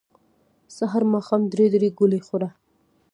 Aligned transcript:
سحر 0.77 1.03
ماښام 1.13 1.41
درې 1.53 1.65
درې 1.73 1.89
ګولۍ 1.97 2.21
خوره 2.27 2.49